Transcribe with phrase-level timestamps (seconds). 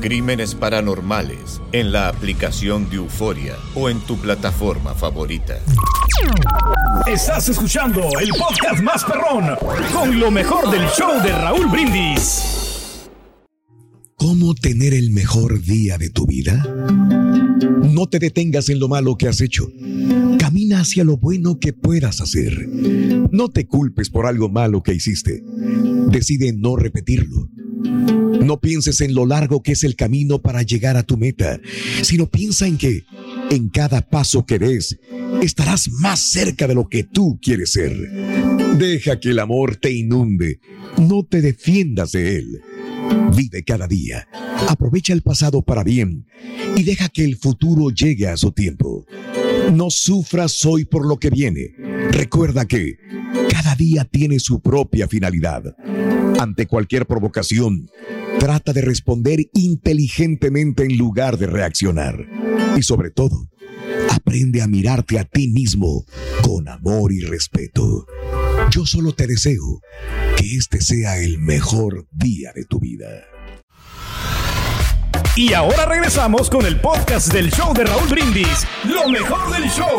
[0.00, 5.58] Crímenes Paranormales en la aplicación de Euforia o en tu plataforma favorita.
[7.06, 9.56] Estás escuchando el podcast más perrón
[9.92, 13.08] con lo mejor del show de Raúl Brindis.
[14.16, 16.64] ¿Cómo tener el mejor día de tu vida?
[17.82, 19.66] No te detengas en lo malo que has hecho.
[20.38, 22.68] Camina hacia lo bueno que puedas hacer.
[22.68, 25.42] No te culpes por algo malo que hiciste.
[26.10, 27.48] Decide no repetirlo.
[28.40, 31.60] No pienses en lo largo que es el camino para llegar a tu meta,
[32.02, 33.04] sino piensa en que
[33.50, 34.98] en cada paso que des
[35.42, 37.96] estarás más cerca de lo que tú quieres ser.
[38.78, 40.60] Deja que el amor te inunde.
[40.98, 42.62] No te defiendas de él.
[43.36, 44.26] Vive cada día.
[44.68, 46.26] Aprovecha el pasado para bien
[46.76, 49.06] y deja que el futuro llegue a su tiempo.
[49.72, 51.74] No sufras hoy por lo que viene.
[52.10, 52.98] Recuerda que
[53.50, 55.76] cada día tiene su propia finalidad.
[56.38, 57.90] Ante cualquier provocación,
[58.38, 62.26] trata de responder inteligentemente en lugar de reaccionar.
[62.76, 63.48] Y sobre todo,
[64.10, 66.04] aprende a mirarte a ti mismo
[66.42, 68.06] con amor y respeto.
[68.70, 69.80] Yo solo te deseo
[70.36, 73.08] que este sea el mejor día de tu vida.
[75.36, 78.66] Y ahora regresamos con el podcast del show de Raúl Brindis.
[78.84, 79.96] Lo mejor del show.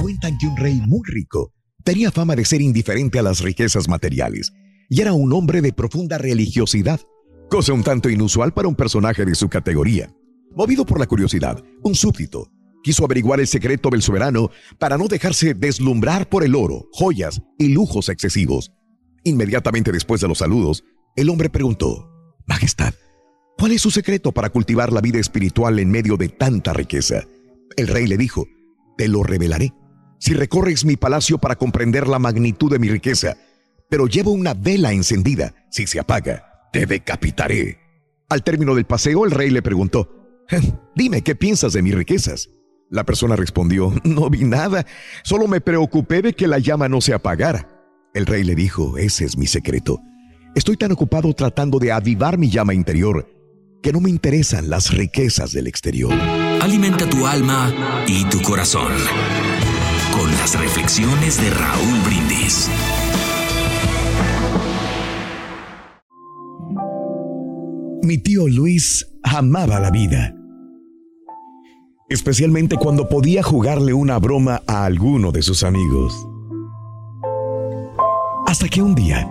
[0.00, 4.52] Cuentan que un rey muy rico tenía fama de ser indiferente a las riquezas materiales
[4.88, 7.00] y era un hombre de profunda religiosidad,
[7.48, 10.14] cosa un tanto inusual para un personaje de su categoría.
[10.54, 12.50] Movido por la curiosidad, un súbdito
[12.82, 17.68] quiso averiguar el secreto del soberano para no dejarse deslumbrar por el oro, joyas y
[17.68, 18.72] lujos excesivos.
[19.24, 20.84] Inmediatamente después de los saludos,
[21.16, 22.10] el hombre preguntó,
[22.46, 22.94] Majestad,
[23.56, 27.22] ¿cuál es su secreto para cultivar la vida espiritual en medio de tanta riqueza?
[27.76, 28.46] El rey le dijo,
[28.98, 29.72] Te lo revelaré.
[30.22, 33.36] Si recorres mi palacio para comprender la magnitud de mi riqueza,
[33.90, 37.80] pero llevo una vela encendida, si se apaga, te decapitaré.
[38.28, 40.44] Al término del paseo, el rey le preguntó,
[40.94, 42.50] Dime, ¿qué piensas de mis riquezas?
[42.88, 44.86] La persona respondió, No vi nada,
[45.24, 47.68] solo me preocupé de que la llama no se apagara.
[48.14, 49.98] El rey le dijo, Ese es mi secreto.
[50.54, 53.28] Estoy tan ocupado tratando de avivar mi llama interior
[53.82, 56.12] que no me interesan las riquezas del exterior.
[56.60, 57.74] Alimenta tu alma
[58.06, 58.92] y tu corazón
[60.12, 62.70] con las reflexiones de Raúl Brindis.
[68.02, 70.34] Mi tío Luis amaba la vida,
[72.08, 76.14] especialmente cuando podía jugarle una broma a alguno de sus amigos.
[78.46, 79.28] Hasta que un día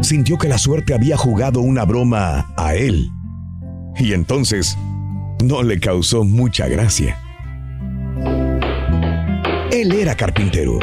[0.00, 3.08] sintió que la suerte había jugado una broma a él,
[3.98, 4.76] y entonces
[5.44, 7.20] no le causó mucha gracia.
[9.72, 10.78] Él era carpintero,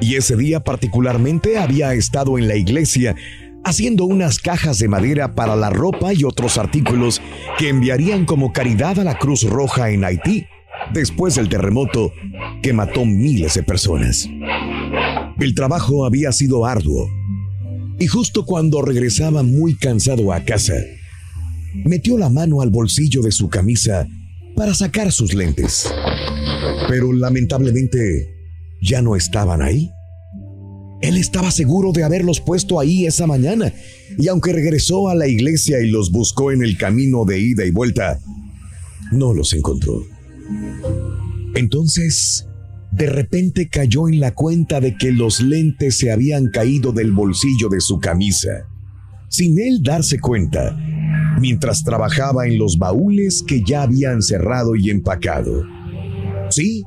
[0.00, 3.16] y ese día particularmente había estado en la iglesia
[3.64, 7.20] haciendo unas cajas de madera para la ropa y otros artículos
[7.58, 10.46] que enviarían como caridad a la Cruz Roja en Haití
[10.92, 12.12] después del terremoto
[12.62, 14.28] que mató miles de personas.
[15.40, 17.08] El trabajo había sido arduo
[17.98, 20.74] y justo cuando regresaba muy cansado a casa,
[21.84, 24.06] metió la mano al bolsillo de su camisa
[24.54, 25.92] para sacar sus lentes.
[26.88, 28.34] Pero lamentablemente
[28.82, 29.90] ya no estaban ahí.
[31.02, 33.72] Él estaba seguro de haberlos puesto ahí esa mañana,
[34.16, 37.70] y aunque regresó a la iglesia y los buscó en el camino de ida y
[37.70, 38.18] vuelta,
[39.12, 40.02] no los encontró.
[41.54, 42.46] Entonces,
[42.90, 47.68] de repente cayó en la cuenta de que los lentes se habían caído del bolsillo
[47.68, 48.68] de su camisa,
[49.28, 50.78] sin él darse cuenta,
[51.40, 55.64] mientras trabajaba en los baúles que ya habían cerrado y empacado.
[56.50, 56.84] Sí,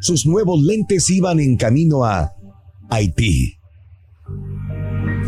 [0.00, 2.32] sus nuevos lentes iban en camino a
[2.90, 3.54] Haití.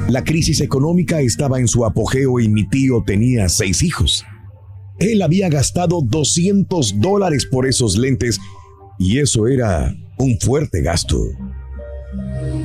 [0.09, 4.25] La crisis económica estaba en su apogeo y mi tío tenía seis hijos.
[4.99, 8.39] Él había gastado 200 dólares por esos lentes
[8.99, 11.19] y eso era un fuerte gasto.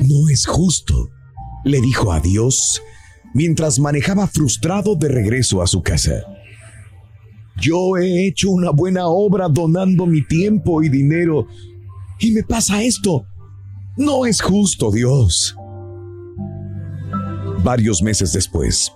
[0.08, 1.10] No es justo,
[1.64, 2.82] le dijo a Dios
[3.34, 6.24] mientras manejaba frustrado de regreso a su casa.
[7.60, 11.46] Yo he hecho una buena obra donando mi tiempo y dinero
[12.18, 13.26] y me pasa esto.
[13.96, 15.56] No es justo, Dios.
[17.62, 18.92] Varios meses después,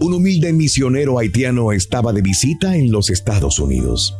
[0.00, 4.16] un humilde misionero haitiano estaba de visita en los Estados Unidos.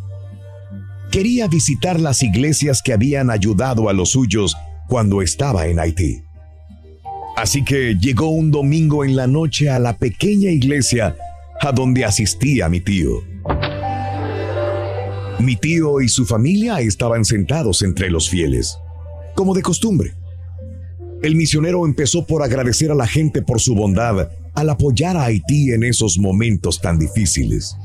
[1.11, 4.55] Quería visitar las iglesias que habían ayudado a los suyos
[4.88, 6.23] cuando estaba en Haití.
[7.36, 11.16] Así que llegó un domingo en la noche a la pequeña iglesia
[11.60, 13.22] a donde asistía mi tío.
[15.40, 18.78] Mi tío y su familia estaban sentados entre los fieles,
[19.34, 20.14] como de costumbre.
[21.22, 25.72] El misionero empezó por agradecer a la gente por su bondad al apoyar a Haití
[25.72, 27.76] en esos momentos tan difíciles.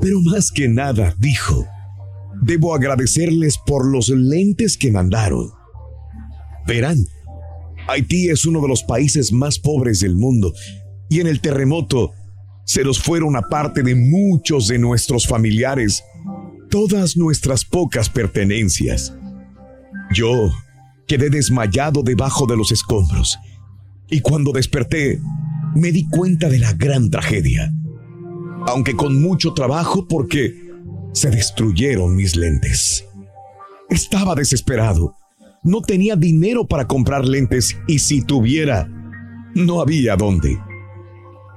[0.00, 1.66] Pero más que nada, dijo,
[2.42, 5.50] debo agradecerles por los lentes que mandaron.
[6.66, 6.98] Verán,
[7.88, 10.52] Haití es uno de los países más pobres del mundo
[11.08, 12.12] y en el terremoto
[12.64, 16.04] se nos fueron aparte de muchos de nuestros familiares
[16.70, 19.14] todas nuestras pocas pertenencias.
[20.14, 20.50] Yo
[21.06, 23.38] quedé desmayado debajo de los escombros
[24.08, 25.20] y cuando desperté
[25.74, 27.72] me di cuenta de la gran tragedia,
[28.66, 30.70] aunque con mucho trabajo porque
[31.12, 33.04] se destruyeron mis lentes.
[33.90, 35.14] Estaba desesperado.
[35.62, 38.88] No tenía dinero para comprar lentes y si tuviera,
[39.54, 40.58] no había dónde.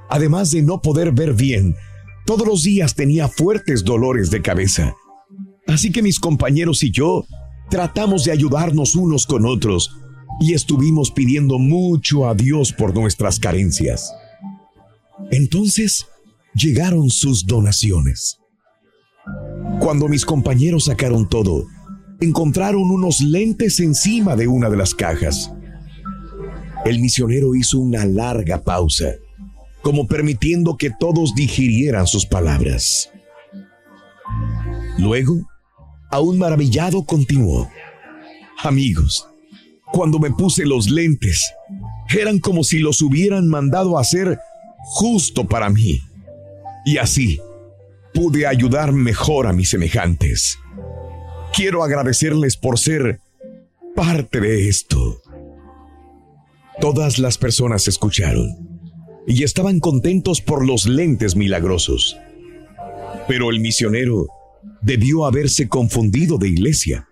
[0.09, 1.75] Además de no poder ver bien,
[2.25, 4.95] todos los días tenía fuertes dolores de cabeza
[5.67, 7.25] Así que mis compañeros y yo
[7.69, 9.97] tratamos de ayudarnos unos con otros
[10.39, 14.13] y estuvimos pidiendo mucho a Dios por nuestras carencias.
[15.31, 16.05] Entonces
[16.53, 18.37] llegaron sus donaciones.
[19.79, 21.65] Cuando mis compañeros sacaron todo,
[22.21, 25.51] encontraron unos lentes encima de una de las cajas.
[26.85, 29.15] El misionero hizo una larga pausa,
[29.81, 33.09] como permitiendo que todos digirieran sus palabras.
[34.97, 35.41] Luego,
[36.15, 37.69] Aún maravillado continuó.
[38.63, 39.27] Amigos,
[39.91, 41.51] cuando me puse los lentes,
[42.17, 44.39] eran como si los hubieran mandado a hacer
[44.79, 45.99] justo para mí.
[46.85, 47.39] Y así
[48.13, 50.57] pude ayudar mejor a mis semejantes.
[51.55, 53.19] Quiero agradecerles por ser
[53.95, 55.21] parte de esto.
[56.81, 58.49] Todas las personas escucharon
[59.25, 62.17] y estaban contentos por los lentes milagrosos.
[63.27, 64.27] Pero el misionero
[64.85, 67.07] Debió haberse confundido de iglesia,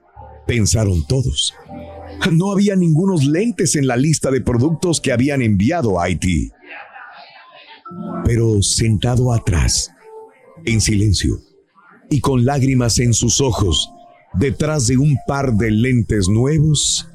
[0.45, 1.55] pensaron todos.
[2.31, 6.51] No había ningunos lentes en la lista de productos que habían enviado a Haití.
[8.25, 9.91] Pero sentado atrás,
[10.65, 11.39] en silencio
[12.11, 13.89] y con lágrimas en sus ojos,
[14.33, 17.07] detrás de un par de lentes nuevos,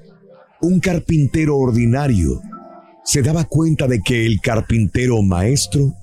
[0.61, 2.41] un carpintero ordinario
[3.09, 5.95] se daba cuenta de que el carpintero maestro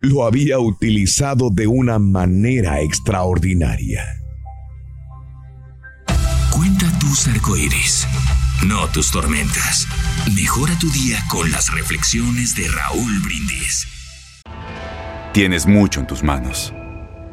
[0.00, 4.04] lo había utilizado de una manera extraordinaria.
[6.50, 8.08] Cuenta tus arcoíris,
[8.66, 9.86] no tus tormentas.
[10.34, 13.86] Mejora tu día con las reflexiones de Raúl Brindis.
[15.32, 16.74] Tienes mucho en tus manos,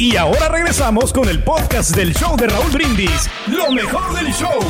[0.00, 4.60] Y ahora regresamos con el podcast del show de Raúl Brindis, lo mejor del show.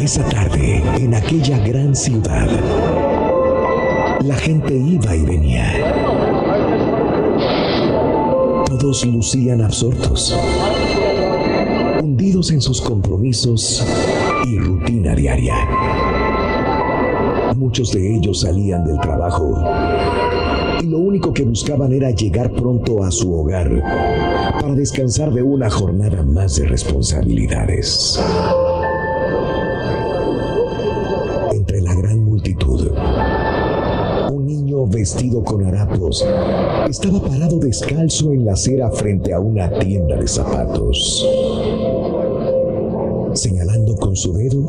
[0.00, 2.48] Esa tarde, en aquella gran ciudad,
[4.24, 5.72] la gente iba y venía.
[8.66, 10.36] Todos lucían absortos,
[12.02, 13.86] hundidos en sus compromisos
[14.44, 15.54] y rutina diaria.
[17.56, 19.54] Muchos de ellos salían del trabajo
[20.82, 23.82] y lo único que buscaban era llegar pronto a su hogar
[24.60, 28.20] para descansar de una jornada más de responsabilidades.
[31.50, 32.90] Entre la gran multitud,
[34.30, 36.26] un niño vestido con harapos
[36.90, 41.26] estaba parado descalzo en la acera frente a una tienda de zapatos,
[43.32, 44.66] señalando con su dedo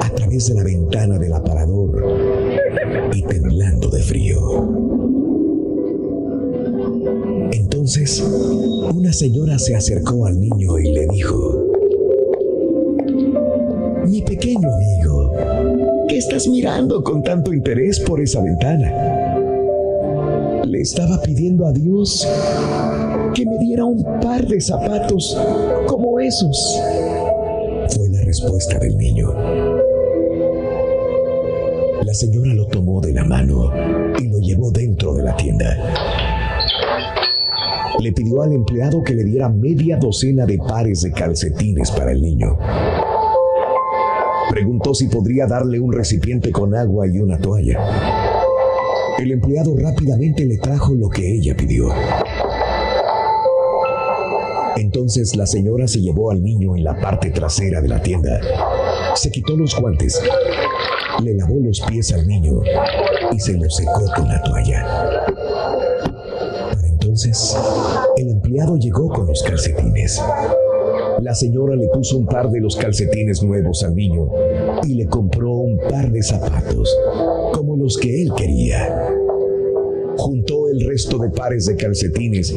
[0.00, 2.04] a través de la ventana del aparador
[3.12, 4.38] y temblando de frío.
[7.52, 8.22] Entonces,
[8.94, 11.66] una señora se acercó al niño y le dijo,
[14.06, 15.32] Mi pequeño amigo,
[16.08, 18.92] ¿qué estás mirando con tanto interés por esa ventana?
[20.64, 22.26] Le estaba pidiendo a Dios
[23.34, 25.36] que me diera un par de zapatos
[25.86, 26.80] como esos.
[28.32, 29.30] Respuesta del niño.
[32.02, 33.70] La señora lo tomó de la mano
[34.18, 35.76] y lo llevó dentro de la tienda.
[38.00, 42.22] Le pidió al empleado que le diera media docena de pares de calcetines para el
[42.22, 42.56] niño.
[44.48, 47.80] Preguntó si podría darle un recipiente con agua y una toalla.
[49.18, 51.90] El empleado rápidamente le trajo lo que ella pidió.
[54.76, 58.40] Entonces la señora se llevó al niño en la parte trasera de la tienda.
[59.14, 60.20] Se quitó los guantes,
[61.22, 62.62] le lavó los pies al niño
[63.32, 65.24] y se los secó con la toalla.
[66.72, 67.56] Para entonces,
[68.16, 70.20] el empleado llegó con los calcetines.
[71.20, 74.30] La señora le puso un par de los calcetines nuevos al niño
[74.84, 76.96] y le compró un par de zapatos,
[77.52, 79.08] como los que él quería.
[80.16, 82.54] Juntó el resto de pares de calcetines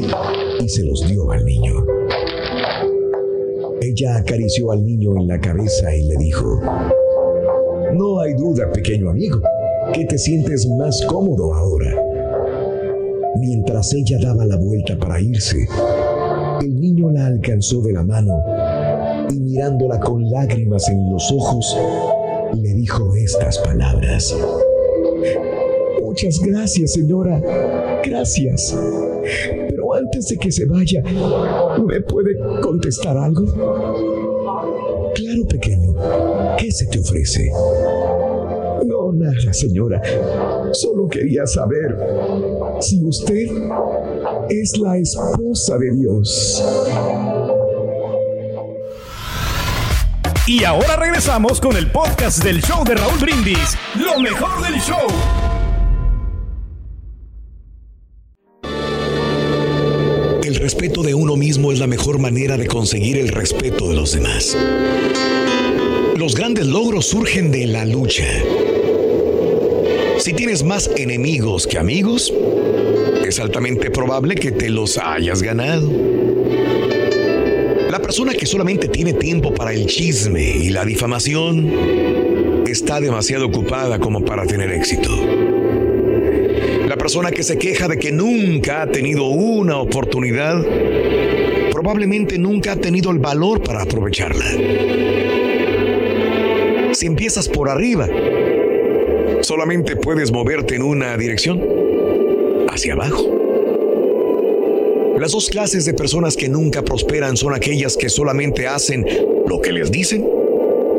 [0.60, 1.95] y se los dio al niño.
[3.80, 6.60] Ella acarició al niño en la cabeza y le dijo,
[7.92, 9.40] No hay duda, pequeño amigo,
[9.92, 11.94] que te sientes más cómodo ahora.
[13.38, 15.68] Mientras ella daba la vuelta para irse,
[16.62, 18.42] el niño la alcanzó de la mano
[19.30, 21.76] y mirándola con lágrimas en los ojos,
[22.54, 24.34] le dijo estas palabras.
[26.02, 27.42] Muchas gracias, señora.
[28.02, 28.74] Gracias.
[29.96, 33.46] Antes de que se vaya, ¿me puede contestar algo?
[35.14, 35.94] Claro, pequeño.
[36.58, 37.50] ¿Qué se te ofrece?
[38.84, 40.02] No, nada, señora.
[40.72, 41.96] Solo quería saber
[42.80, 43.46] si usted
[44.50, 46.64] es la esposa de Dios.
[50.46, 55.45] Y ahora regresamos con el podcast del show de Raúl Brindis, lo mejor del show.
[60.76, 64.54] Respeto de uno mismo es la mejor manera de conseguir el respeto de los demás.
[66.18, 68.26] Los grandes logros surgen de la lucha.
[70.18, 72.30] Si tienes más enemigos que amigos,
[73.26, 75.90] es altamente probable que te los hayas ganado.
[77.90, 81.72] La persona que solamente tiene tiempo para el chisme y la difamación
[82.66, 85.45] está demasiado ocupada como para tener éxito.
[87.06, 90.60] Persona que se queja de que nunca ha tenido una oportunidad
[91.70, 94.44] probablemente nunca ha tenido el valor para aprovecharla.
[96.92, 98.08] Si empiezas por arriba,
[99.42, 101.62] solamente puedes moverte en una dirección,
[102.70, 103.22] hacia abajo.
[105.20, 109.06] Las dos clases de personas que nunca prosperan son aquellas que solamente hacen
[109.46, 110.28] lo que les dicen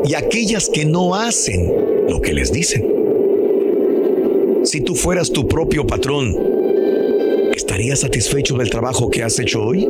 [0.05, 1.69] y aquellas que no hacen
[2.07, 2.96] lo que les dicen.
[4.77, 6.35] Si tú fueras tu propio patrón,
[7.55, 9.89] ¿estarías satisfecho del trabajo que has hecho hoy?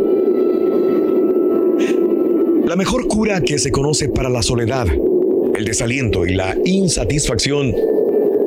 [2.65, 7.75] La mejor cura que se conoce para la soledad, el desaliento y la insatisfacción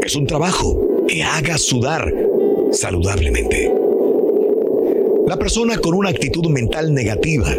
[0.02, 2.10] es un trabajo que haga sudar
[2.72, 3.70] saludablemente.
[5.26, 7.54] La persona con una actitud mental negativa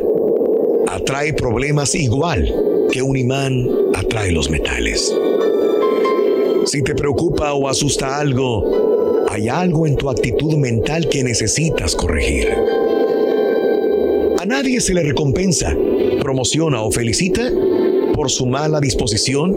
[0.88, 2.52] atrae problemas igual
[2.92, 5.14] que un imán atrae los metales.
[6.72, 12.48] Si te preocupa o asusta algo, hay algo en tu actitud mental que necesitas corregir.
[14.40, 15.76] A nadie se le recompensa,
[16.22, 17.52] promociona o felicita
[18.16, 19.54] por su mala disposición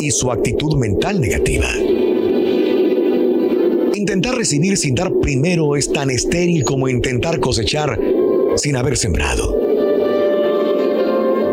[0.00, 1.68] y su actitud mental negativa
[3.94, 8.00] Intentar recibir sin dar primero es tan estéril como intentar cosechar
[8.56, 9.54] sin haber sembrado.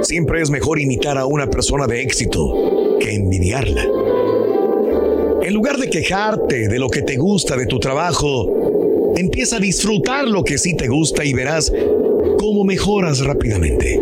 [0.04, 4.05] Siempre es mejor imitar a una persona de éxito que envidiarla.
[5.46, 10.28] En lugar de quejarte de lo que te gusta de tu trabajo, empieza a disfrutar
[10.28, 11.72] lo que sí te gusta y verás
[12.40, 14.02] cómo mejoras rápidamente.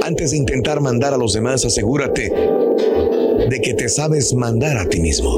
[0.00, 2.32] Antes de intentar mandar a los demás, asegúrate
[3.50, 5.36] de que te sabes mandar a ti mismo.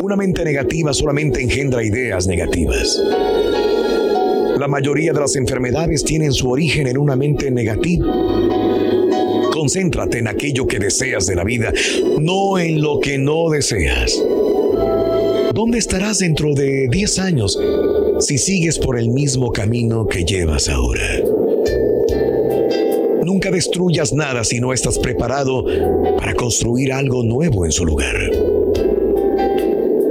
[0.00, 3.02] Una mente negativa solamente engendra ideas negativas.
[4.60, 8.06] La mayoría de las enfermedades tienen su origen en una mente negativa.
[9.62, 11.72] Concéntrate en aquello que deseas de la vida,
[12.18, 14.20] no en lo que no deseas.
[15.54, 17.56] ¿Dónde estarás dentro de 10 años
[18.18, 21.06] si sigues por el mismo camino que llevas ahora?
[23.24, 25.64] Nunca destruyas nada si no estás preparado
[26.18, 28.16] para construir algo nuevo en su lugar.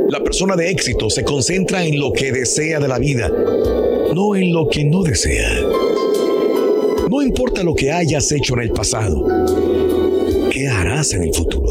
[0.08, 3.30] La persona de éxito se concentra en lo que desea de la vida,
[4.16, 5.60] no en lo que no desea.
[7.22, 9.26] Importa lo que hayas hecho en el pasado,
[10.52, 11.68] ¿qué harás en el futuro?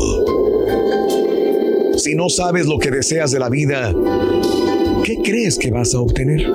[1.96, 3.94] Si no sabes lo que deseas de la vida,
[5.04, 6.48] ¿qué crees que vas a obtener?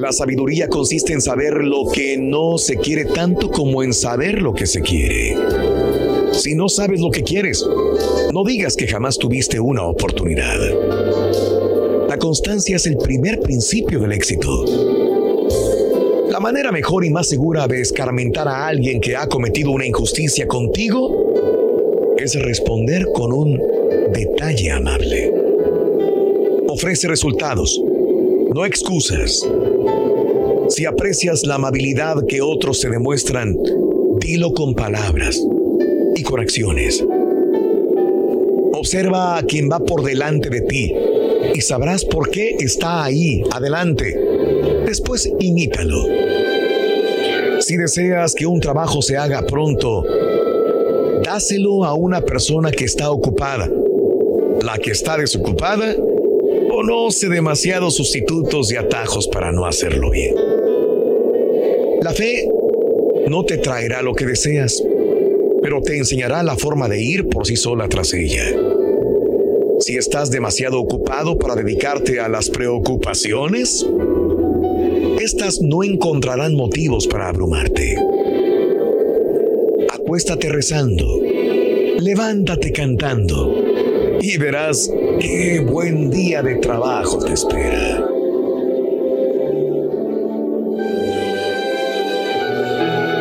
[0.00, 4.52] La sabiduría consiste en saber lo que no se quiere tanto como en saber lo
[4.52, 5.36] que se quiere.
[6.32, 7.64] Si no sabes lo que quieres,
[8.32, 10.58] no digas que jamás tuviste una oportunidad.
[12.08, 14.99] La constancia es el primer principio del éxito.
[16.40, 20.48] La manera mejor y más segura de escarmentar a alguien que ha cometido una injusticia
[20.48, 23.60] contigo es responder con un
[24.14, 25.34] detalle amable.
[26.66, 27.78] Ofrece resultados,
[28.54, 29.46] no excusas.
[30.70, 33.54] Si aprecias la amabilidad que otros se demuestran,
[34.18, 35.38] dilo con palabras
[36.16, 37.04] y con acciones.
[38.72, 40.90] Observa a quien va por delante de ti
[41.54, 44.16] y sabrás por qué está ahí, adelante.
[44.86, 46.04] Después imítalo.
[47.60, 50.04] Si deseas que un trabajo se haga pronto,
[51.22, 53.68] dáselo a una persona que está ocupada.
[54.62, 55.94] La que está desocupada
[56.70, 60.34] conoce demasiados sustitutos y atajos para no hacerlo bien.
[62.02, 62.48] La fe
[63.28, 64.82] no te traerá lo que deseas,
[65.62, 68.44] pero te enseñará la forma de ir por sí sola tras ella.
[69.80, 73.86] Si estás demasiado ocupado para dedicarte a las preocupaciones,
[75.30, 77.94] estas no encontrarán motivos para abrumarte.
[79.94, 81.06] Acuéstate rezando,
[82.00, 83.54] levántate cantando
[84.20, 84.90] y verás
[85.20, 88.04] qué buen día de trabajo te espera.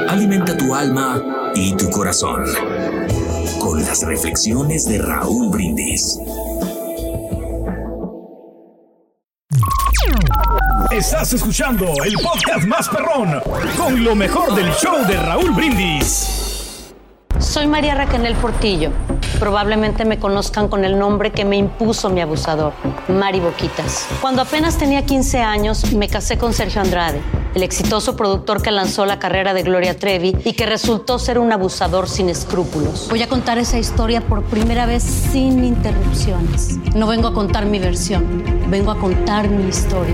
[0.07, 2.43] Alimenta tu alma y tu corazón
[3.59, 6.17] con las reflexiones de Raúl Brindis.
[10.99, 13.41] Estás escuchando el podcast más perrón
[13.77, 16.91] con lo mejor del show de Raúl Brindis.
[17.39, 18.91] Soy María Raquel Portillo.
[19.39, 22.73] Probablemente me conozcan con el nombre que me impuso mi abusador,
[23.07, 24.09] Mari Boquitas.
[24.19, 27.21] Cuando apenas tenía 15 años, me casé con Sergio Andrade,
[27.55, 31.53] el exitoso productor que lanzó la carrera de Gloria Trevi y que resultó ser un
[31.53, 33.07] abusador sin escrúpulos.
[33.09, 36.75] Voy a contar esa historia por primera vez sin interrupciones.
[36.93, 40.13] No vengo a contar mi versión, vengo a contar mi historia.